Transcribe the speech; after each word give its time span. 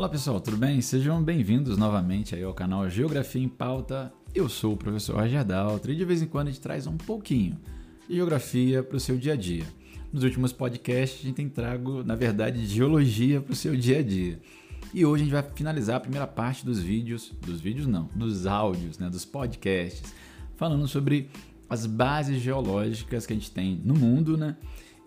Olá 0.00 0.08
pessoal, 0.08 0.40
tudo 0.40 0.56
bem? 0.56 0.80
Sejam 0.80 1.22
bem-vindos 1.22 1.76
novamente 1.76 2.34
aí 2.34 2.42
ao 2.42 2.54
canal 2.54 2.88
Geografia 2.88 3.42
em 3.42 3.50
Pauta. 3.50 4.10
Eu 4.34 4.48
sou 4.48 4.72
o 4.72 4.76
professor 4.78 5.14
Roger 5.14 5.44
Daltri 5.44 5.92
e 5.92 5.96
de 5.96 6.06
vez 6.06 6.22
em 6.22 6.26
quando 6.26 6.48
a 6.48 6.50
gente 6.50 6.62
traz 6.62 6.86
um 6.86 6.96
pouquinho 6.96 7.58
de 8.08 8.14
geografia 8.14 8.82
para 8.82 8.96
o 8.96 8.98
seu 8.98 9.18
dia 9.18 9.34
a 9.34 9.36
dia. 9.36 9.66
Nos 10.10 10.24
últimos 10.24 10.54
podcasts 10.54 11.20
a 11.20 11.24
gente 11.24 11.34
tem 11.34 11.50
trago, 11.50 12.02
na 12.02 12.14
verdade, 12.14 12.64
geologia 12.64 13.42
para 13.42 13.52
o 13.52 13.54
seu 13.54 13.76
dia 13.76 13.98
a 13.98 14.02
dia. 14.02 14.40
E 14.94 15.04
hoje 15.04 15.24
a 15.24 15.24
gente 15.26 15.34
vai 15.34 15.42
finalizar 15.54 15.96
a 15.96 16.00
primeira 16.00 16.26
parte 16.26 16.64
dos 16.64 16.78
vídeos, 16.78 17.34
dos 17.42 17.60
vídeos 17.60 17.86
não, 17.86 18.08
dos 18.16 18.46
áudios, 18.46 18.98
né, 18.98 19.10
dos 19.10 19.26
podcasts, 19.26 20.14
falando 20.56 20.88
sobre 20.88 21.28
as 21.68 21.84
bases 21.84 22.40
geológicas 22.40 23.26
que 23.26 23.34
a 23.34 23.36
gente 23.36 23.50
tem 23.50 23.78
no 23.84 23.92
mundo, 23.92 24.38
né? 24.38 24.56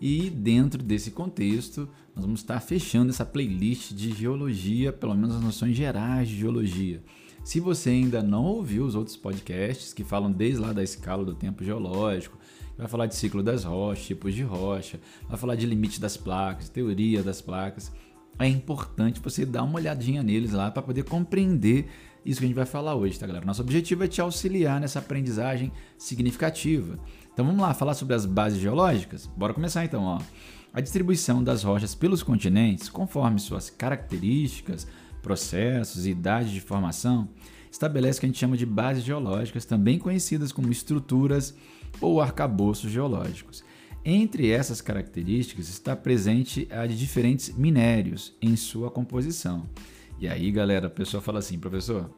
E 0.00 0.30
dentro 0.30 0.80
desse 0.80 1.10
contexto, 1.10 1.88
nós 2.14 2.24
vamos 2.24 2.40
estar 2.40 2.60
fechando 2.60 3.10
essa 3.10 3.24
playlist 3.24 3.92
de 3.92 4.12
geologia, 4.12 4.92
pelo 4.92 5.14
menos 5.14 5.34
as 5.34 5.42
noções 5.42 5.76
gerais 5.76 6.28
de 6.28 6.36
geologia. 6.36 7.02
Se 7.42 7.60
você 7.60 7.90
ainda 7.90 8.22
não 8.22 8.44
ouviu 8.44 8.84
os 8.84 8.94
outros 8.94 9.16
podcasts 9.16 9.92
que 9.92 10.04
falam 10.04 10.30
desde 10.30 10.60
lá 10.60 10.72
da 10.72 10.82
escala 10.82 11.24
do 11.24 11.34
tempo 11.34 11.64
geológico, 11.64 12.38
vai 12.78 12.88
falar 12.88 13.06
de 13.06 13.14
ciclo 13.14 13.42
das 13.42 13.64
rochas, 13.64 14.06
tipos 14.06 14.34
de 14.34 14.42
rocha, 14.42 15.00
vai 15.28 15.36
falar 15.36 15.54
de 15.54 15.66
limite 15.66 16.00
das 16.00 16.16
placas, 16.16 16.68
teoria 16.68 17.22
das 17.22 17.42
placas, 17.42 17.92
é 18.38 18.48
importante 18.48 19.20
você 19.20 19.44
dar 19.44 19.62
uma 19.62 19.76
olhadinha 19.76 20.22
neles 20.22 20.52
lá 20.52 20.70
para 20.70 20.82
poder 20.82 21.04
compreender 21.04 21.88
isso 22.24 22.40
que 22.40 22.46
a 22.46 22.48
gente 22.48 22.56
vai 22.56 22.66
falar 22.66 22.94
hoje, 22.94 23.18
tá, 23.18 23.26
galera? 23.26 23.44
Nosso 23.44 23.60
objetivo 23.60 24.02
é 24.02 24.08
te 24.08 24.20
auxiliar 24.20 24.80
nessa 24.80 24.98
aprendizagem 24.98 25.70
significativa. 25.98 26.98
Então 27.32 27.44
vamos 27.44 27.60
lá 27.60 27.74
falar 27.74 27.94
sobre 27.94 28.14
as 28.14 28.24
bases 28.24 28.60
geológicas? 28.60 29.26
Bora 29.26 29.52
começar 29.52 29.84
então, 29.84 30.02
ó. 30.02 30.18
A 30.74 30.80
distribuição 30.80 31.40
das 31.40 31.62
rochas 31.62 31.94
pelos 31.94 32.24
continentes, 32.24 32.88
conforme 32.88 33.38
suas 33.38 33.70
características, 33.70 34.88
processos 35.22 36.04
e 36.04 36.10
idade 36.10 36.52
de 36.52 36.60
formação, 36.60 37.28
estabelece 37.70 38.18
o 38.18 38.20
que 38.20 38.26
a 38.26 38.28
gente 38.28 38.40
chama 38.40 38.56
de 38.56 38.66
bases 38.66 39.04
geológicas, 39.04 39.64
também 39.64 40.00
conhecidas 40.00 40.50
como 40.50 40.72
estruturas 40.72 41.54
ou 42.00 42.20
arcabouços 42.20 42.90
geológicos. 42.90 43.62
Entre 44.04 44.50
essas 44.50 44.80
características 44.80 45.68
está 45.68 45.94
presente 45.94 46.66
a 46.72 46.88
de 46.88 46.98
diferentes 46.98 47.54
minérios 47.54 48.36
em 48.42 48.56
sua 48.56 48.90
composição. 48.90 49.68
E 50.18 50.26
aí, 50.26 50.50
galera, 50.50 50.88
a 50.88 50.90
pessoa 50.90 51.22
fala 51.22 51.38
assim, 51.38 51.56
professor, 51.56 52.10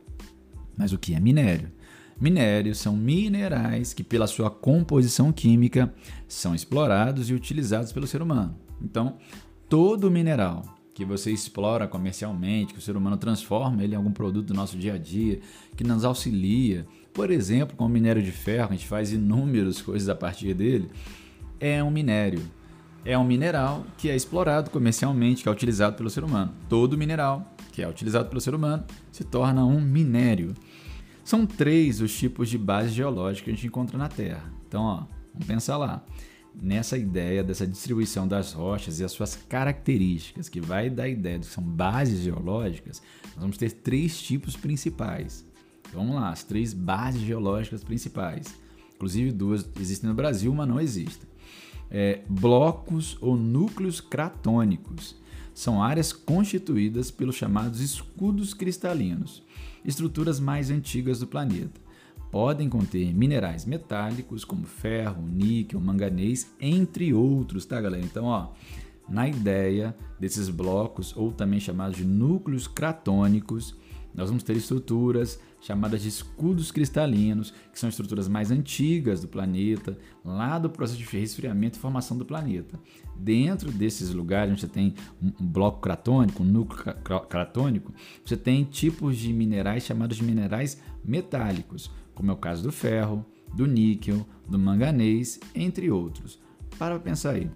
mas 0.78 0.94
o 0.94 0.98
que 0.98 1.14
é 1.14 1.20
minério? 1.20 1.70
Minérios 2.20 2.78
são 2.78 2.96
minerais 2.96 3.92
que, 3.92 4.02
pela 4.02 4.26
sua 4.26 4.50
composição 4.50 5.32
química, 5.32 5.92
são 6.26 6.54
explorados 6.54 7.28
e 7.28 7.34
utilizados 7.34 7.92
pelo 7.92 8.06
ser 8.06 8.22
humano. 8.22 8.56
Então, 8.82 9.16
todo 9.68 10.10
mineral 10.10 10.62
que 10.94 11.04
você 11.04 11.30
explora 11.30 11.86
comercialmente, 11.86 12.72
que 12.72 12.78
o 12.78 12.82
ser 12.82 12.96
humano 12.96 13.18
transforma 13.18 13.84
ele 13.84 13.92
em 13.92 13.96
algum 13.96 14.12
produto 14.12 14.46
do 14.46 14.54
nosso 14.54 14.78
dia 14.78 14.94
a 14.94 14.98
dia, 14.98 15.40
que 15.76 15.84
nos 15.84 16.06
auxilia, 16.06 16.86
por 17.12 17.30
exemplo, 17.30 17.76
com 17.76 17.84
o 17.84 17.88
minério 17.88 18.22
de 18.22 18.32
ferro, 18.32 18.70
a 18.70 18.72
gente 18.72 18.86
faz 18.86 19.12
inúmeras 19.12 19.82
coisas 19.82 20.08
a 20.08 20.14
partir 20.14 20.54
dele, 20.54 20.88
é 21.60 21.84
um 21.84 21.90
minério. 21.90 22.40
É 23.04 23.16
um 23.16 23.24
mineral 23.24 23.84
que 23.98 24.08
é 24.08 24.16
explorado 24.16 24.70
comercialmente, 24.70 25.42
que 25.42 25.48
é 25.48 25.52
utilizado 25.52 25.96
pelo 25.96 26.08
ser 26.08 26.24
humano. 26.24 26.52
Todo 26.66 26.96
mineral 26.96 27.54
que 27.72 27.82
é 27.82 27.88
utilizado 27.88 28.28
pelo 28.28 28.40
ser 28.40 28.54
humano 28.54 28.82
se 29.12 29.22
torna 29.22 29.66
um 29.66 29.80
minério. 29.80 30.54
São 31.26 31.44
três 31.44 32.00
os 32.00 32.16
tipos 32.16 32.48
de 32.48 32.56
base 32.56 32.90
geológica 32.90 33.46
que 33.46 33.50
a 33.50 33.54
gente 33.54 33.66
encontra 33.66 33.98
na 33.98 34.08
Terra. 34.08 34.48
Então, 34.68 34.84
ó, 34.84 35.06
vamos 35.32 35.44
pensar 35.44 35.76
lá. 35.76 36.06
Nessa 36.54 36.96
ideia 36.96 37.42
dessa 37.42 37.66
distribuição 37.66 38.28
das 38.28 38.52
rochas 38.52 39.00
e 39.00 39.04
as 39.04 39.10
suas 39.10 39.34
características, 39.34 40.48
que 40.48 40.60
vai 40.60 40.88
dar 40.88 41.02
a 41.02 41.08
ideia 41.08 41.36
de 41.36 41.48
que 41.48 41.52
são 41.52 41.64
bases 41.64 42.20
geológicas, 42.20 43.02
nós 43.34 43.40
vamos 43.40 43.58
ter 43.58 43.72
três 43.72 44.22
tipos 44.22 44.56
principais. 44.56 45.44
Então, 45.88 46.00
vamos 46.02 46.14
lá, 46.14 46.30
as 46.30 46.44
três 46.44 46.72
bases 46.72 47.22
geológicas 47.22 47.82
principais. 47.82 48.54
Inclusive, 48.94 49.32
duas 49.32 49.68
existem 49.80 50.08
no 50.08 50.14
Brasil, 50.14 50.52
uma 50.52 50.64
não 50.64 50.80
existe. 50.80 51.26
É, 51.90 52.20
blocos 52.28 53.18
ou 53.20 53.36
núcleos 53.36 54.00
cratônicos 54.00 55.16
são 55.56 55.82
áreas 55.82 56.12
constituídas 56.12 57.10
pelos 57.10 57.34
chamados 57.34 57.80
escudos 57.80 58.52
cristalinos 58.52 59.42
estruturas 59.82 60.38
mais 60.38 60.70
antigas 60.70 61.20
do 61.20 61.26
planeta. 61.26 61.80
Podem 62.30 62.68
conter 62.68 63.14
minerais 63.14 63.64
metálicos 63.64 64.44
como 64.44 64.66
ferro, 64.66 65.26
níquel, 65.26 65.80
manganês, 65.80 66.52
entre 66.60 67.14
outros, 67.14 67.64
tá, 67.64 67.80
galera? 67.80 68.04
Então, 68.04 68.26
ó, 68.26 68.48
na 69.08 69.26
ideia 69.26 69.96
desses 70.20 70.50
blocos, 70.50 71.16
ou 71.16 71.32
também 71.32 71.58
chamados 71.58 71.96
de 71.96 72.04
núcleos 72.04 72.66
cratônicos, 72.66 73.74
nós 74.14 74.28
vamos 74.28 74.42
ter 74.42 74.56
estruturas 74.56 75.40
chamadas 75.66 76.02
de 76.02 76.08
escudos 76.08 76.70
cristalinos, 76.70 77.52
que 77.72 77.78
são 77.78 77.88
estruturas 77.88 78.28
mais 78.28 78.52
antigas 78.52 79.20
do 79.20 79.26
planeta, 79.26 79.98
lá 80.24 80.58
do 80.60 80.70
processo 80.70 80.98
de 80.98 81.04
resfriamento 81.04 81.76
e 81.76 81.80
formação 81.80 82.16
do 82.16 82.24
planeta. 82.24 82.78
Dentro 83.16 83.72
desses 83.72 84.12
lugares, 84.12 84.52
onde 84.52 84.60
você 84.60 84.68
tem 84.68 84.94
um 85.20 85.32
bloco 85.44 85.80
cratônico, 85.80 86.44
um 86.44 86.46
núcleo 86.46 86.94
cratônico, 87.28 87.92
você 88.24 88.36
tem 88.36 88.62
tipos 88.62 89.16
de 89.16 89.32
minerais 89.32 89.82
chamados 89.82 90.16
de 90.18 90.22
minerais 90.22 90.80
metálicos, 91.04 91.90
como 92.14 92.30
é 92.30 92.34
o 92.34 92.38
caso 92.38 92.62
do 92.62 92.70
ferro, 92.70 93.26
do 93.52 93.66
níquel, 93.66 94.24
do 94.48 94.58
manganês, 94.58 95.40
entre 95.52 95.90
outros. 95.90 96.38
Para 96.78 96.98
pensar 97.00 97.34
aí. 97.34 97.50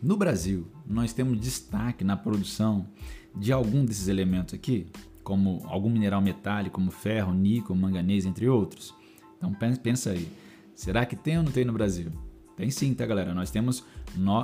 No 0.00 0.16
Brasil, 0.16 0.66
nós 0.86 1.12
temos 1.12 1.38
destaque 1.38 2.02
na 2.02 2.16
produção 2.16 2.86
de 3.34 3.52
algum 3.52 3.84
desses 3.84 4.08
elementos 4.08 4.54
aqui? 4.54 4.86
Como 5.26 5.60
algum 5.64 5.90
mineral 5.90 6.22
metálico, 6.22 6.76
como 6.76 6.88
ferro, 6.88 7.34
níquel, 7.34 7.74
manganês, 7.74 8.24
entre 8.24 8.48
outros. 8.48 8.94
Então 9.36 9.52
pensa 9.82 10.10
aí, 10.10 10.28
será 10.72 11.04
que 11.04 11.16
tem 11.16 11.36
ou 11.36 11.42
não 11.42 11.50
tem 11.50 11.64
no 11.64 11.72
Brasil? 11.72 12.12
Tem 12.56 12.70
sim, 12.70 12.94
tá 12.94 13.04
galera? 13.04 13.34
Nós 13.34 13.50
temos 13.50 13.84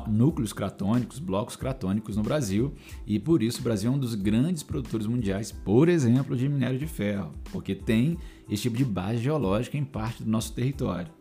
núcleos 0.08 0.52
cratônicos, 0.52 1.20
blocos 1.20 1.54
cratônicos 1.54 2.16
no 2.16 2.24
Brasil 2.24 2.74
e 3.06 3.20
por 3.20 3.44
isso 3.44 3.60
o 3.60 3.62
Brasil 3.62 3.92
é 3.92 3.94
um 3.94 3.98
dos 3.98 4.16
grandes 4.16 4.64
produtores 4.64 5.06
mundiais, 5.06 5.52
por 5.52 5.88
exemplo, 5.88 6.36
de 6.36 6.48
minério 6.48 6.80
de 6.80 6.88
ferro, 6.88 7.32
porque 7.52 7.76
tem 7.76 8.18
esse 8.50 8.64
tipo 8.64 8.76
de 8.76 8.84
base 8.84 9.18
geológica 9.18 9.78
em 9.78 9.84
parte 9.84 10.24
do 10.24 10.30
nosso 10.30 10.52
território. 10.52 11.12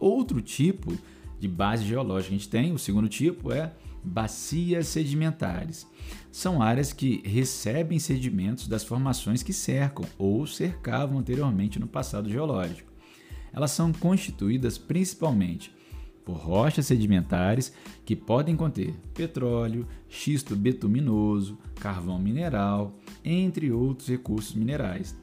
Outro 0.00 0.40
tipo 0.40 0.96
de 1.38 1.46
base 1.46 1.84
geológica 1.84 2.30
que 2.30 2.36
a 2.36 2.38
gente 2.38 2.48
tem, 2.48 2.72
o 2.72 2.78
segundo 2.78 3.06
tipo 3.06 3.52
é 3.52 3.70
bacias 4.04 4.88
sedimentares. 4.88 5.86
São 6.30 6.60
áreas 6.60 6.92
que 6.92 7.22
recebem 7.24 7.98
sedimentos 7.98 8.68
das 8.68 8.84
formações 8.84 9.42
que 9.42 9.52
cercam 9.52 10.04
ou 10.18 10.46
cercavam 10.46 11.18
anteriormente 11.18 11.78
no 11.78 11.86
passado 11.86 12.28
geológico. 12.28 12.92
Elas 13.52 13.70
são 13.70 13.92
constituídas 13.92 14.76
principalmente 14.76 15.72
por 16.24 16.36
rochas 16.36 16.86
sedimentares 16.86 17.72
que 18.04 18.16
podem 18.16 18.56
conter 18.56 18.94
petróleo, 19.12 19.86
xisto 20.08 20.56
betuminoso, 20.56 21.58
carvão 21.76 22.18
mineral, 22.18 22.98
entre 23.24 23.70
outros 23.70 24.08
recursos 24.08 24.54
minerais. 24.54 25.16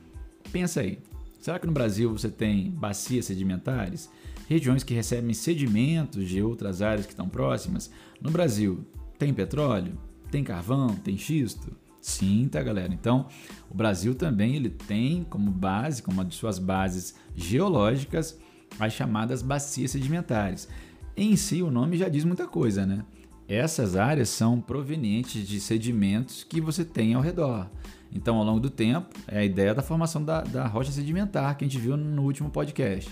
Pensa 0.51 0.81
aí, 0.81 0.99
será 1.41 1.59
que 1.59 1.67
no 1.67 1.73
Brasil 1.73 2.11
você 2.11 2.29
tem 2.29 2.71
bacias 2.71 3.25
sedimentares? 3.25 4.09
regiões 4.51 4.83
que 4.83 4.93
recebem 4.93 5.33
sedimentos 5.33 6.27
de 6.27 6.41
outras 6.41 6.81
áreas 6.81 7.05
que 7.05 7.13
estão 7.13 7.29
próximas. 7.29 7.89
No 8.19 8.29
Brasil, 8.29 8.85
tem 9.17 9.33
petróleo? 9.33 9.97
Tem 10.29 10.43
carvão? 10.43 10.89
Tem 10.89 11.17
xisto? 11.17 11.71
Sim, 12.01 12.49
tá, 12.51 12.61
galera? 12.61 12.93
Então, 12.93 13.27
o 13.69 13.73
Brasil 13.73 14.13
também 14.13 14.55
ele 14.55 14.69
tem 14.69 15.23
como 15.29 15.49
base, 15.49 16.03
como 16.03 16.17
uma 16.17 16.25
de 16.25 16.35
suas 16.35 16.59
bases 16.59 17.15
geológicas, 17.33 18.37
as 18.77 18.91
chamadas 18.91 19.41
bacias 19.41 19.91
sedimentares. 19.91 20.67
Em 21.15 21.37
si, 21.37 21.63
o 21.63 21.71
nome 21.71 21.95
já 21.95 22.09
diz 22.09 22.25
muita 22.25 22.45
coisa, 22.45 22.85
né? 22.85 23.05
Essas 23.51 23.97
áreas 23.97 24.29
são 24.29 24.61
provenientes 24.61 25.45
de 25.45 25.59
sedimentos 25.59 26.41
que 26.41 26.61
você 26.61 26.85
tem 26.85 27.15
ao 27.15 27.21
redor. 27.21 27.67
Então, 28.09 28.37
ao 28.37 28.45
longo 28.45 28.61
do 28.61 28.69
tempo, 28.69 29.09
é 29.27 29.39
a 29.39 29.43
ideia 29.43 29.75
da 29.75 29.81
formação 29.81 30.23
da, 30.23 30.39
da 30.39 30.65
rocha 30.65 30.89
sedimentar 30.89 31.57
que 31.57 31.65
a 31.65 31.67
gente 31.67 31.77
viu 31.77 31.97
no 31.97 32.21
último 32.21 32.49
podcast. 32.49 33.11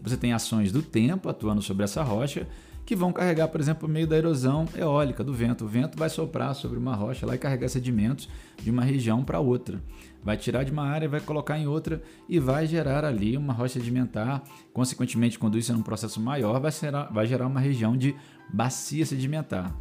Você 0.00 0.16
tem 0.16 0.32
ações 0.32 0.70
do 0.70 0.80
tempo 0.80 1.28
atuando 1.28 1.60
sobre 1.60 1.82
essa 1.82 2.04
rocha 2.04 2.46
que 2.84 2.96
vão 2.96 3.12
carregar, 3.12 3.48
por 3.48 3.60
exemplo, 3.60 3.88
meio 3.88 4.06
da 4.06 4.16
erosão 4.16 4.66
eólica 4.76 5.22
do 5.22 5.32
vento. 5.32 5.64
O 5.64 5.68
vento 5.68 5.96
vai 5.96 6.08
soprar 6.08 6.54
sobre 6.54 6.78
uma 6.78 6.94
rocha 6.94 7.26
lá 7.26 7.34
e 7.34 7.38
carregar 7.38 7.68
sedimentos 7.68 8.28
de 8.62 8.70
uma 8.70 8.82
região 8.82 9.22
para 9.22 9.38
outra. 9.38 9.80
Vai 10.22 10.36
tirar 10.36 10.64
de 10.64 10.72
uma 10.72 10.84
área, 10.84 11.08
vai 11.08 11.20
colocar 11.20 11.58
em 11.58 11.66
outra 11.66 12.02
e 12.28 12.38
vai 12.38 12.66
gerar 12.66 13.04
ali 13.04 13.36
uma 13.36 13.52
rocha 13.52 13.74
sedimentar. 13.74 14.42
Consequentemente, 14.72 15.38
quando 15.38 15.56
isso 15.56 15.72
é 15.72 15.74
um 15.74 15.82
processo 15.82 16.20
maior, 16.20 16.60
vai, 16.60 16.72
ser, 16.72 16.92
vai 17.10 17.26
gerar 17.26 17.46
uma 17.46 17.60
região 17.60 17.96
de 17.96 18.14
bacia 18.52 19.06
sedimentar. 19.06 19.74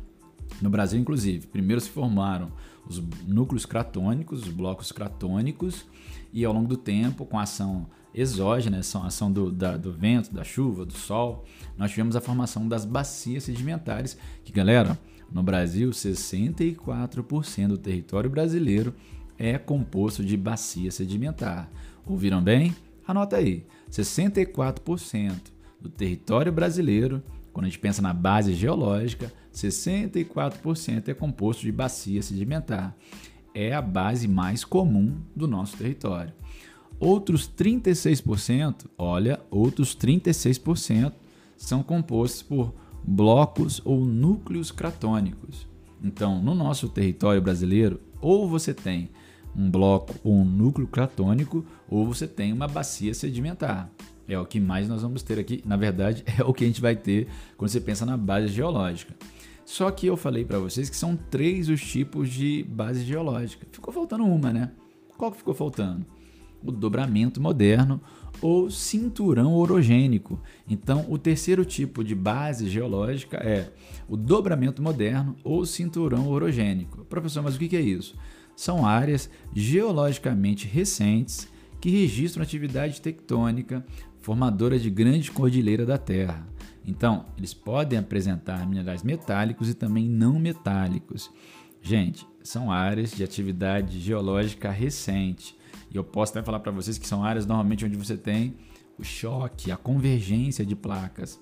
No 0.62 0.70
Brasil, 0.70 1.00
inclusive, 1.00 1.48
primeiro 1.48 1.82
se 1.82 1.90
formaram 1.90 2.52
os 2.88 3.00
núcleos 3.28 3.66
cratônicos, 3.66 4.44
os 4.44 4.50
blocos 4.50 4.92
cratônicos, 4.92 5.86
e 6.34 6.44
ao 6.44 6.54
longo 6.54 6.68
do 6.68 6.78
tempo, 6.78 7.26
com 7.26 7.38
a 7.38 7.44
ação 7.44 7.88
exógena, 8.14 8.78
a 8.78 9.06
ação 9.06 9.32
do, 9.32 9.52
da, 9.52 9.78
do 9.78 9.92
vento, 9.92 10.34
da 10.34 10.44
chuva, 10.44 10.86
do 10.86 10.94
sol, 10.94 11.46
nós 11.78 11.92
tivemos 11.92 12.16
a 12.16 12.22
formação 12.22 12.68
das 12.68 12.86
bacias 12.86 13.44
sedimentares, 13.44 14.18
que 14.44 14.52
galera, 14.52 14.98
no 15.32 15.44
Brasil, 15.44 15.90
64% 15.92 17.68
do 17.68 17.78
território 17.78 18.30
brasileiro 18.30 18.94
é 19.38 19.58
composto 19.58 20.24
de 20.24 20.36
bacia 20.36 20.92
sedimentar. 20.92 21.70
Ouviram 22.06 22.42
bem? 22.42 22.76
Anota 23.08 23.38
aí: 23.38 23.66
64% 23.92 25.34
do 25.80 25.90
território 25.90 26.52
brasileiro, 26.52 27.24
quando 27.54 27.66
a 27.66 27.70
gente 27.70 27.80
pensa 27.80 28.02
na 28.02 28.14
base 28.14 28.54
geológica, 28.54 29.32
64% 29.54 31.08
é 31.08 31.14
composto 31.14 31.64
de 31.64 31.72
bacia 31.72 32.22
sedimentar. 32.22 32.96
É 33.54 33.74
a 33.74 33.82
base 33.82 34.28
mais 34.28 34.64
comum 34.64 35.18
do 35.36 35.48
nosso 35.48 35.78
território. 35.78 36.34
Outros 37.00 37.50
36%, 37.50 38.88
olha, 38.98 39.40
outros 39.50 39.96
36% 39.96 41.14
são 41.56 41.82
compostos 41.82 42.42
por 42.42 42.74
blocos 43.04 43.82
ou 43.86 44.04
núcleos 44.04 44.72
cratônicos. 44.72 45.68
Então, 46.04 46.42
no 46.42 46.54
nosso 46.54 46.90
território 46.90 47.42
brasileiro, 47.42 48.00
ou 48.22 48.48
você 48.48 48.74
tem 48.74 49.10
um 49.56 49.70
bloco 49.70 50.14
ou 50.24 50.34
um 50.34 50.46
núcleo 50.46 50.88
cratônico, 50.88 51.66
ou 51.90 52.06
você 52.06 52.28
tem 52.28 52.54
uma 52.54 52.68
bacia 52.68 53.14
sedimentar. 53.14 53.90
É 54.28 54.38
o 54.38 54.46
que 54.46 54.60
mais 54.60 54.88
nós 54.88 55.02
vamos 55.02 55.24
ter 55.24 55.40
aqui. 55.40 55.64
Na 55.66 55.76
verdade, 55.76 56.24
é 56.38 56.44
o 56.44 56.54
que 56.54 56.64
a 56.64 56.68
gente 56.68 56.82
vai 56.82 56.96
ter 56.96 57.28
quando 57.58 57.72
você 57.72 57.82
pensa 57.82 58.06
na 58.06 58.16
base 58.16 58.50
geológica. 58.50 59.16
Só 59.66 59.90
que 59.92 60.08
eu 60.08 60.18
falei 60.18 60.44
para 60.44 60.60
vocês 60.60 60.90
que 60.90 60.96
são 60.96 61.16
três 61.16 61.70
os 61.70 61.82
tipos 61.82 62.30
de 62.30 62.64
base 62.64 63.04
geológica. 63.04 63.68
Ficou 63.72 63.94
faltando 63.94 64.26
uma, 64.26 64.52
né? 64.52 64.72
Qual 65.18 65.32
que 65.32 65.38
ficou 65.38 65.54
faltando? 65.54 66.06
O 66.64 66.72
dobramento 66.72 67.42
moderno 67.42 68.02
ou 68.42 68.70
cinturão 68.70 69.54
orogênico. 69.54 70.42
Então, 70.68 71.06
o 71.10 71.18
terceiro 71.18 71.66
tipo 71.66 72.04
de 72.04 72.16
base 72.16 72.70
geológica 72.70 73.38
é 73.38 73.72
o 74.08 74.16
dobramento 74.16 74.82
moderno 74.82 75.36
ou 75.44 75.66
cinturão 75.66 76.28
orogênico. 76.30 77.06
Professor, 77.06 77.44
mas 77.44 77.56
o 77.56 77.60
que 77.60 77.76
é 77.76 77.82
isso? 77.82 78.16
São 78.56 78.86
áreas 78.86 79.30
geologicamente 79.54 80.68
recentes 80.68 81.48
que 81.80 81.90
registram 81.90 82.44
atividade 82.44 83.02
tectônica 83.02 83.86
formadora 84.20 84.78
de 84.78 84.90
grande 84.90 85.32
cordilheira 85.32 85.86
da 85.86 85.98
Terra. 85.98 86.46
Então, 86.86 87.26
eles 87.38 87.54
podem 87.54 88.00
apresentar 88.00 88.68
minerais 88.68 89.04
metálicos 89.04 89.70
e 89.70 89.74
também 89.74 90.10
não 90.10 90.40
metálicos. 90.40 91.32
Gente, 91.82 92.26
são 92.44 92.72
áreas 92.72 93.12
de 93.12 93.24
atividade 93.24 94.00
geológica 94.00 94.72
recente. 94.72 95.56
E 95.92 95.98
eu 95.98 96.04
posso 96.04 96.32
até 96.32 96.44
falar 96.44 96.60
para 96.60 96.72
vocês 96.72 96.98
que 96.98 97.08
são 97.08 97.24
áreas 97.24 97.46
normalmente 97.46 97.86
onde 97.86 97.96
você 97.96 98.18
tem 98.18 98.56
o 98.98 99.04
choque, 99.04 99.72
a 99.72 99.78
convergência 99.78 100.66
de 100.66 100.76
placas, 100.76 101.40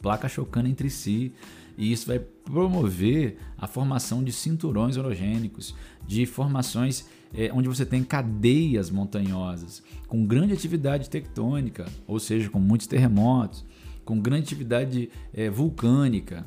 placas 0.00 0.30
chocando 0.30 0.68
entre 0.68 0.88
si, 0.88 1.32
e 1.76 1.92
isso 1.92 2.06
vai 2.06 2.18
promover 2.18 3.38
a 3.58 3.66
formação 3.66 4.22
de 4.24 4.32
cinturões 4.32 4.96
orogênicos, 4.96 5.74
de 6.06 6.24
formações 6.24 7.06
é, 7.34 7.50
onde 7.52 7.68
você 7.68 7.84
tem 7.84 8.02
cadeias 8.02 8.88
montanhosas 8.88 9.82
com 10.06 10.24
grande 10.24 10.54
atividade 10.54 11.10
tectônica, 11.10 11.86
ou 12.06 12.18
seja, 12.18 12.48
com 12.48 12.58
muitos 12.58 12.86
terremotos, 12.86 13.64
com 14.04 14.18
grande 14.20 14.44
atividade 14.44 15.10
é, 15.34 15.50
vulcânica. 15.50 16.46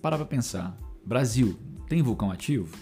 Para 0.00 0.16
para 0.16 0.24
pensar. 0.24 0.78
Brasil 1.04 1.58
tem 1.88 2.00
vulcão 2.00 2.30
ativo? 2.30 2.74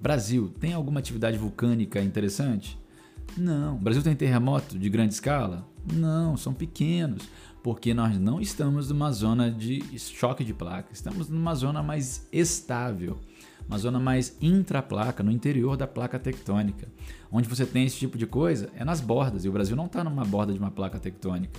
Brasil 0.00 0.48
tem 0.60 0.72
alguma 0.72 1.00
atividade 1.00 1.36
vulcânica 1.36 2.00
interessante? 2.00 2.78
Não. 3.36 3.76
Brasil 3.76 4.02
tem 4.02 4.14
terremoto 4.14 4.78
de 4.78 4.88
grande 4.88 5.14
escala? 5.14 5.66
Não, 5.92 6.36
são 6.36 6.54
pequenos, 6.54 7.28
porque 7.62 7.92
nós 7.92 8.18
não 8.18 8.40
estamos 8.40 8.90
numa 8.90 9.12
zona 9.12 9.50
de 9.50 9.82
choque 9.98 10.44
de 10.44 10.54
placa, 10.54 10.88
estamos 10.92 11.28
numa 11.28 11.54
zona 11.54 11.82
mais 11.82 12.26
estável, 12.32 13.18
uma 13.68 13.78
zona 13.78 13.98
mais 13.98 14.36
intraplaca, 14.40 15.22
no 15.22 15.30
interior 15.30 15.76
da 15.76 15.86
placa 15.86 16.18
tectônica. 16.18 16.88
Onde 17.30 17.48
você 17.48 17.66
tem 17.66 17.84
esse 17.84 17.98
tipo 17.98 18.16
de 18.16 18.26
coisa 18.26 18.70
é 18.76 18.84
nas 18.84 19.00
bordas, 19.00 19.44
e 19.44 19.48
o 19.48 19.52
Brasil 19.52 19.76
não 19.76 19.86
está 19.86 20.04
numa 20.04 20.24
borda 20.24 20.52
de 20.52 20.58
uma 20.58 20.70
placa 20.70 20.98
tectônica. 20.98 21.58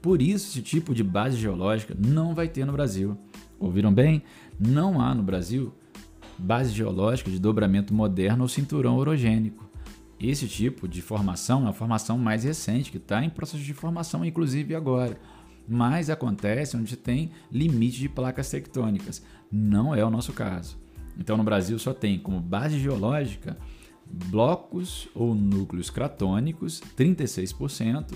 Por 0.00 0.20
isso, 0.20 0.48
esse 0.48 0.62
tipo 0.62 0.92
de 0.94 1.04
base 1.04 1.36
geológica 1.36 1.96
não 1.96 2.34
vai 2.34 2.48
ter 2.48 2.64
no 2.64 2.72
Brasil. 2.72 3.16
Ouviram 3.60 3.94
bem? 3.94 4.22
Não 4.58 5.00
há 5.00 5.14
no 5.14 5.22
Brasil 5.22 5.72
base 6.36 6.72
geológica 6.72 7.30
de 7.30 7.38
dobramento 7.38 7.94
moderno 7.94 8.42
ou 8.42 8.48
cinturão 8.48 8.96
orogênico. 8.96 9.70
Esse 10.22 10.46
tipo 10.46 10.86
de 10.86 11.02
formação 11.02 11.66
é 11.66 11.70
a 11.70 11.72
formação 11.72 12.16
mais 12.16 12.44
recente, 12.44 12.92
que 12.92 12.96
está 12.96 13.24
em 13.24 13.28
processo 13.28 13.62
de 13.62 13.74
formação, 13.74 14.24
inclusive 14.24 14.72
agora. 14.72 15.18
Mas 15.68 16.08
acontece 16.08 16.76
onde 16.76 16.96
tem 16.96 17.32
limite 17.50 17.98
de 17.98 18.08
placas 18.08 18.48
tectônicas. 18.48 19.20
Não 19.50 19.92
é 19.92 20.04
o 20.04 20.10
nosso 20.10 20.32
caso. 20.32 20.78
Então 21.18 21.36
no 21.36 21.42
Brasil 21.42 21.76
só 21.78 21.92
tem 21.92 22.20
como 22.20 22.40
base 22.40 22.78
geológica 22.78 23.58
blocos 24.06 25.08
ou 25.14 25.34
núcleos 25.34 25.90
cratônicos, 25.90 26.80
36%, 26.96 28.14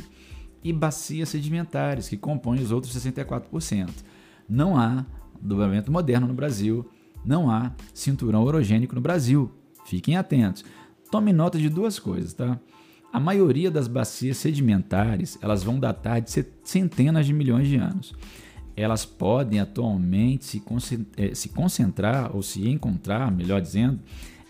e 0.63 0.73
bacias 0.73 1.29
sedimentares, 1.29 2.09
que 2.09 2.17
compõem 2.17 2.61
os 2.61 2.71
outros 2.71 2.95
64%. 2.95 3.91
Não 4.49 4.77
há 4.77 5.05
dobramento 5.41 5.91
moderno 5.91 6.27
no 6.27 6.35
Brasil, 6.35 6.89
não 7.25 7.51
há 7.51 7.73
cinturão 7.95 8.43
orogênico 8.45 8.95
no 8.95 9.01
Brasil. 9.01 9.51
Fiquem 9.87 10.17
atentos. 10.17 10.65
Tome 11.11 11.33
nota 11.33 11.59
de 11.59 11.69
duas 11.69 11.99
coisas, 11.99 12.33
tá? 12.33 12.59
A 13.13 13.21
maioria 13.21 13.71
das 13.71 13.89
bacias 13.89 14.37
sedimentares, 14.37 15.39
elas 15.41 15.63
vão 15.63 15.79
datar 15.79 16.21
de 16.21 16.31
centenas 16.63 17.25
de 17.25 17.33
milhões 17.33 17.69
de 17.69 17.77
anos. 17.77 18.15
Elas 18.77 19.07
podem 19.07 19.59
atualmente 19.59 20.45
se 20.45 20.63
eh, 21.17 21.33
concentrar 21.55 22.35
ou 22.37 22.43
se 22.43 22.69
encontrar, 22.69 23.31
melhor 23.33 23.61
dizendo, 23.61 24.01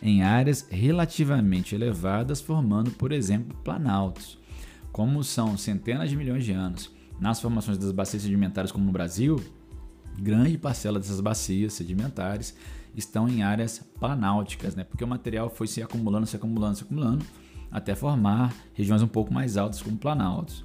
em 0.02 0.22
áreas 0.22 0.66
relativamente 0.68 1.74
elevadas, 1.74 2.40
formando, 2.40 2.90
por 2.90 3.12
exemplo, 3.12 3.56
planaltos. 3.62 4.38
Como 4.90 5.22
são 5.22 5.56
centenas 5.56 6.10
de 6.10 6.16
milhões 6.16 6.44
de 6.44 6.52
anos 6.52 6.90
nas 7.20 7.40
formações 7.40 7.78
das 7.78 7.92
bacias 7.92 8.22
sedimentares, 8.22 8.72
como 8.72 8.84
no 8.84 8.92
Brasil, 8.92 9.40
grande 10.18 10.58
parcela 10.58 10.98
dessas 10.98 11.20
bacias 11.20 11.74
sedimentares 11.74 12.54
estão 12.96 13.28
em 13.28 13.43
áreas 13.43 13.78
planáuticas, 13.98 14.75
né? 14.75 14.84
porque 14.84 15.04
o 15.04 15.08
material 15.08 15.50
foi 15.50 15.66
se 15.66 15.82
acumulando, 15.82 16.26
se 16.26 16.37
acumulando, 16.37 16.76
se 16.76 16.84
acumulando, 16.84 17.25
até 17.70 17.94
formar 17.94 18.54
regiões 18.75 19.02
um 19.02 19.08
pouco 19.08 19.32
mais 19.32 19.56
altas, 19.56 19.82
como 19.82 19.96
planaltos. 19.96 20.64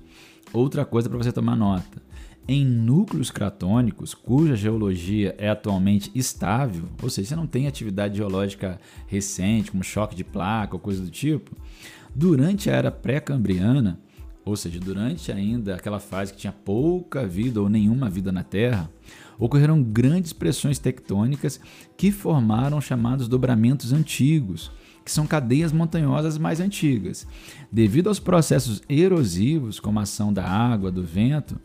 Outra 0.54 0.86
coisa 0.86 1.10
para 1.10 1.18
você 1.18 1.32
tomar 1.32 1.56
nota: 1.56 2.02
em 2.48 2.66
núcleos 2.66 3.32
cratônicos, 3.32 4.14
cuja 4.14 4.56
geologia 4.56 5.36
é 5.38 5.50
atualmente 5.50 6.12
estável, 6.14 6.86
ou 7.02 7.10
seja, 7.10 7.30
você 7.30 7.36
não 7.36 7.48
tem 7.48 7.68
atividade 7.68 8.18
geológica 8.18 8.80
recente, 9.08 9.72
como 9.72 9.84
choque 9.84 10.16
de 10.16 10.24
placa 10.24 10.76
ou 10.76 10.80
coisa 10.80 11.02
do 11.02 11.10
tipo, 11.10 11.56
durante 12.14 12.70
a 12.70 12.74
era 12.74 12.92
pré-cambriana, 12.92 14.00
ou 14.44 14.56
seja, 14.56 14.80
durante 14.80 15.32
ainda 15.32 15.76
aquela 15.76 16.00
fase 16.00 16.34
que 16.34 16.40
tinha 16.40 16.54
pouca 16.54 17.28
vida 17.28 17.62
ou 17.62 17.70
nenhuma 17.70 18.10
vida 18.10 18.32
na 18.32 18.44
Terra, 18.44 18.90
ocorreram 19.38 19.82
grandes 19.82 20.34
pressões 20.34 20.80
tectônicas 20.80 21.60
que 21.96 22.12
formaram 22.12 22.82
chamados 22.82 23.28
dobramentos 23.28 23.94
antigos, 23.94 24.72
que 25.04 25.12
são 25.12 25.26
cadeias 25.26 25.72
montanhosas 25.72 26.38
mais 26.38 26.60
antigas. 26.60 27.28
Devido 27.72 28.08
aos 28.08 28.20
processos 28.20 28.82
erosivos, 28.88 29.80
como 29.80 30.00
a 30.00 30.04
ação 30.04 30.32
da 30.32 30.46
água, 30.46 30.92
do 30.92 31.04
vento, 31.04 31.60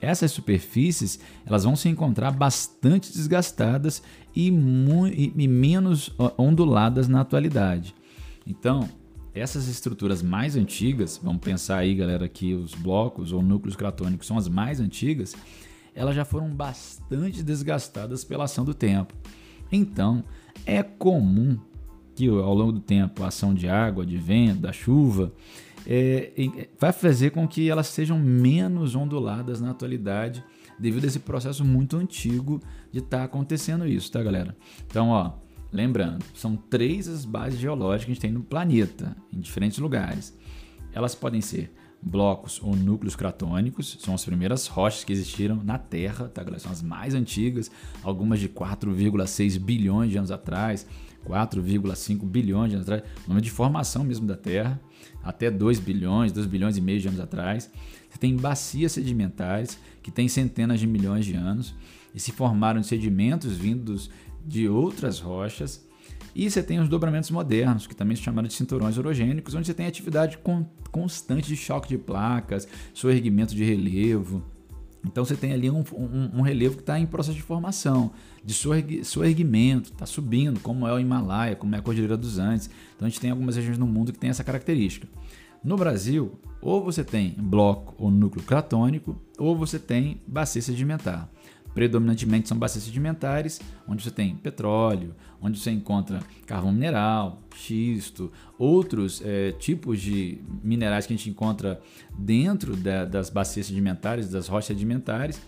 essas 0.00 0.32
superfícies 0.32 1.20
elas 1.46 1.64
vão 1.64 1.76
se 1.76 1.88
encontrar 1.88 2.32
bastante 2.32 3.12
desgastadas 3.12 4.02
e, 4.34 4.48
e, 4.48 5.48
menos 5.48 6.10
onduladas 6.36 7.08
na 7.08 7.20
atualidade. 7.20 7.94
Então, 8.46 8.88
essas 9.34 9.68
estruturas 9.68 10.22
mais 10.22 10.56
antigas, 10.56 11.18
vamos 11.22 11.40
pensar 11.40 11.78
aí, 11.78 11.94
galera, 11.94 12.28
que 12.28 12.54
os 12.54 12.74
blocos 12.74 13.32
ou 13.32 13.42
núcleos 13.42 13.76
cratônicos 13.76 14.26
são 14.26 14.36
as 14.36 14.48
mais 14.48 14.80
antigas, 14.80 15.34
elas 15.94 16.14
já 16.14 16.24
foram 16.24 16.48
bastante 16.48 17.42
desgastadas 17.42 18.24
pela 18.24 18.44
ação 18.44 18.64
do 18.64 18.74
tempo. 18.74 19.14
Então, 19.70 20.22
é 20.66 20.82
comum 20.82 21.58
que 22.14 22.28
ao 22.28 22.54
longo 22.54 22.72
do 22.72 22.80
tempo 22.80 23.22
a 23.22 23.28
ação 23.28 23.54
de 23.54 23.68
água, 23.68 24.04
de 24.04 24.18
vento, 24.18 24.60
da 24.60 24.72
chuva, 24.72 25.32
é, 25.86 26.68
vai 26.78 26.92
fazer 26.92 27.30
com 27.30 27.48
que 27.48 27.70
elas 27.70 27.86
sejam 27.88 28.18
menos 28.18 28.94
onduladas 28.94 29.60
na 29.60 29.70
atualidade, 29.70 30.44
devido 30.78 31.04
a 31.04 31.06
esse 31.06 31.20
processo 31.20 31.64
muito 31.64 31.96
antigo 31.96 32.60
de 32.90 32.98
estar 32.98 33.18
tá 33.18 33.24
acontecendo 33.24 33.86
isso, 33.86 34.10
tá, 34.10 34.22
galera? 34.22 34.56
Então, 34.86 35.08
ó, 35.08 35.32
lembrando, 35.72 36.24
são 36.34 36.56
três 36.56 37.08
as 37.08 37.24
bases 37.24 37.58
geológicas 37.58 38.04
que 38.04 38.10
a 38.10 38.14
gente 38.14 38.22
tem 38.22 38.30
no 38.30 38.42
planeta, 38.42 39.16
em 39.32 39.40
diferentes 39.40 39.78
lugares. 39.78 40.36
Elas 40.92 41.14
podem 41.14 41.40
ser 41.40 41.72
blocos 42.02 42.60
ou 42.62 42.74
núcleos 42.74 43.14
cratônicos, 43.14 43.96
são 44.00 44.14
as 44.14 44.24
primeiras 44.24 44.66
rochas 44.66 45.04
que 45.04 45.12
existiram 45.12 45.62
na 45.62 45.78
Terra, 45.78 46.28
tá, 46.28 46.42
galera? 46.42 46.60
São 46.60 46.72
as 46.72 46.82
mais 46.82 47.14
antigas, 47.14 47.70
algumas 48.02 48.40
de 48.40 48.48
4,6 48.48 49.58
bilhões 49.58 50.10
de 50.10 50.18
anos 50.18 50.30
atrás, 50.30 50.86
4,5 51.24 52.24
bilhões 52.24 52.70
de 52.70 52.76
anos 52.76 52.88
atrás, 52.88 53.10
nome 53.26 53.40
de 53.40 53.50
formação 53.50 54.02
mesmo 54.02 54.26
da 54.26 54.36
Terra, 54.36 54.80
até 55.22 55.50
2 55.50 55.78
bilhões, 55.78 56.32
2 56.32 56.46
bilhões 56.46 56.76
e 56.76 56.80
meio 56.80 57.00
de 57.00 57.06
anos 57.06 57.20
atrás. 57.20 57.70
Você 58.10 58.18
tem 58.18 58.36
bacias 58.36 58.92
sedimentares 58.92 59.78
que 60.02 60.10
têm 60.10 60.28
centenas 60.28 60.80
de 60.80 60.86
milhões 60.86 61.24
de 61.24 61.34
anos 61.34 61.74
e 62.12 62.18
se 62.18 62.32
formaram 62.32 62.80
de 62.80 62.86
sedimentos 62.86 63.56
vindos 63.56 64.10
de 64.44 64.68
outras 64.68 65.20
rochas 65.20 65.86
E 66.34 66.50
você 66.50 66.62
tem 66.62 66.80
os 66.80 66.88
dobramentos 66.88 67.30
modernos, 67.30 67.86
que 67.86 67.94
também 67.94 68.16
são 68.16 68.24
chamados 68.24 68.50
de 68.50 68.56
cinturões 68.56 68.96
orogênicos, 68.96 69.54
onde 69.54 69.66
você 69.66 69.74
tem 69.74 69.86
atividade 69.86 70.38
con 70.38 70.64
constante 70.90 71.48
de 71.48 71.56
choque 71.56 71.88
de 71.88 71.96
placas, 71.96 72.68
soerguimento 72.92 73.54
de 73.54 73.64
relevo. 73.64 74.42
Então 75.04 75.24
você 75.24 75.34
tem 75.34 75.52
ali 75.52 75.70
um, 75.70 75.82
um, 75.94 76.38
um 76.38 76.42
relevo 76.42 76.76
que 76.76 76.82
está 76.82 76.98
em 76.98 77.06
processo 77.06 77.36
de 77.36 77.42
formação, 77.42 78.12
de 78.44 78.54
soerguimento, 79.04 79.90
está 79.90 80.06
subindo, 80.06 80.60
como 80.60 80.86
é 80.86 80.92
o 80.92 80.98
Himalaia, 80.98 81.56
como 81.56 81.74
é 81.74 81.78
a 81.78 81.82
Cordilheira 81.82 82.16
dos 82.16 82.38
Andes. 82.38 82.70
Então 82.94 83.06
a 83.06 83.08
gente 83.08 83.20
tem 83.20 83.30
algumas 83.30 83.56
regiões 83.56 83.78
no 83.78 83.86
mundo 83.86 84.12
que 84.12 84.18
tem 84.18 84.30
essa 84.30 84.44
característica. 84.44 85.08
No 85.64 85.76
Brasil, 85.76 86.38
ou 86.60 86.82
você 86.82 87.04
tem 87.04 87.34
bloco 87.38 87.94
ou 87.98 88.10
núcleo 88.10 88.44
cratônico, 88.44 89.20
ou 89.38 89.56
você 89.56 89.78
tem 89.78 90.20
bacia 90.26 90.62
sedimentar. 90.62 91.28
Predominantemente 91.74 92.48
são 92.48 92.58
bacias 92.58 92.84
sedimentares, 92.84 93.60
onde 93.88 94.02
você 94.02 94.10
tem 94.10 94.36
petróleo, 94.36 95.14
onde 95.40 95.58
você 95.58 95.70
encontra 95.70 96.20
carvão 96.46 96.72
mineral, 96.72 97.40
xisto, 97.54 98.30
outros 98.58 99.22
é, 99.24 99.52
tipos 99.52 100.00
de 100.00 100.38
minerais 100.62 101.06
que 101.06 101.14
a 101.14 101.16
gente 101.16 101.30
encontra 101.30 101.80
dentro 102.16 102.76
da, 102.76 103.04
das 103.04 103.30
bacias 103.30 103.66
sedimentares, 103.66 104.28
das 104.28 104.48
rochas 104.48 104.66
sedimentares 104.66 105.40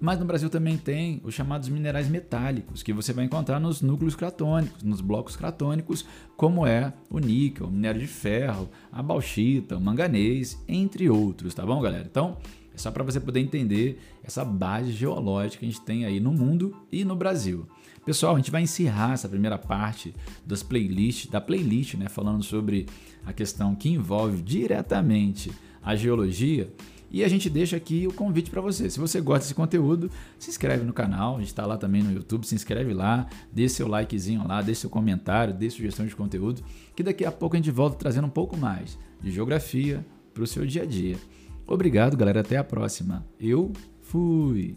mas 0.00 0.18
no 0.18 0.24
Brasil 0.24 0.48
também 0.48 0.76
tem 0.76 1.20
os 1.24 1.34
chamados 1.34 1.68
minerais 1.68 2.08
metálicos, 2.08 2.82
que 2.82 2.92
você 2.92 3.12
vai 3.12 3.24
encontrar 3.24 3.58
nos 3.58 3.82
núcleos 3.82 4.14
cratônicos, 4.14 4.82
nos 4.82 5.00
blocos 5.00 5.34
cratônicos, 5.34 6.04
como 6.36 6.66
é 6.66 6.92
o 7.10 7.18
níquel, 7.18 7.66
o 7.66 7.70
minério 7.70 8.00
de 8.00 8.06
ferro, 8.06 8.68
a 8.92 9.02
bauxita, 9.02 9.76
o 9.76 9.80
manganês, 9.80 10.62
entre 10.68 11.10
outros, 11.10 11.52
tá 11.52 11.66
bom, 11.66 11.80
galera? 11.80 12.06
Então, 12.08 12.36
é 12.78 12.80
só 12.80 12.92
para 12.92 13.02
você 13.02 13.18
poder 13.18 13.40
entender 13.40 14.00
essa 14.22 14.44
base 14.44 14.92
geológica 14.92 15.58
que 15.58 15.66
a 15.66 15.68
gente 15.68 15.80
tem 15.80 16.04
aí 16.04 16.20
no 16.20 16.30
mundo 16.30 16.76
e 16.92 17.04
no 17.04 17.16
Brasil. 17.16 17.66
Pessoal, 18.06 18.34
a 18.34 18.38
gente 18.38 18.52
vai 18.52 18.62
encerrar 18.62 19.14
essa 19.14 19.28
primeira 19.28 19.58
parte 19.58 20.14
das 20.46 20.62
playlists, 20.62 21.28
da 21.28 21.40
playlist, 21.40 21.94
né, 21.94 22.08
falando 22.08 22.44
sobre 22.44 22.86
a 23.26 23.32
questão 23.32 23.74
que 23.74 23.88
envolve 23.88 24.40
diretamente 24.40 25.50
a 25.82 25.96
geologia 25.96 26.72
e 27.10 27.24
a 27.24 27.28
gente 27.28 27.50
deixa 27.50 27.76
aqui 27.76 28.06
o 28.06 28.12
convite 28.12 28.48
para 28.48 28.60
você. 28.60 28.88
Se 28.88 29.00
você 29.00 29.20
gosta 29.20 29.40
desse 29.40 29.54
conteúdo, 29.54 30.08
se 30.38 30.48
inscreve 30.48 30.84
no 30.84 30.92
canal. 30.92 31.36
A 31.36 31.38
gente 31.38 31.48
está 31.48 31.66
lá 31.66 31.76
também 31.76 32.02
no 32.02 32.12
YouTube. 32.12 32.46
Se 32.46 32.54
inscreve 32.54 32.94
lá, 32.94 33.26
dê 33.52 33.68
seu 33.68 33.88
likezinho 33.88 34.46
lá, 34.46 34.62
dê 34.62 34.74
seu 34.74 34.88
comentário, 34.88 35.52
dê 35.52 35.68
sugestão 35.68 36.06
de 36.06 36.14
conteúdo. 36.14 36.62
Que 36.94 37.02
daqui 37.02 37.24
a 37.24 37.32
pouco 37.32 37.56
a 37.56 37.58
gente 37.58 37.70
volta 37.70 37.96
trazendo 37.96 38.26
um 38.26 38.30
pouco 38.30 38.56
mais 38.56 38.98
de 39.20 39.32
geografia 39.32 40.06
para 40.32 40.44
o 40.44 40.46
seu 40.46 40.64
dia 40.64 40.82
a 40.82 40.86
dia. 40.86 41.16
Obrigado, 41.68 42.16
galera. 42.16 42.40
Até 42.40 42.56
a 42.56 42.64
próxima. 42.64 43.24
Eu 43.38 43.72
fui. 44.00 44.76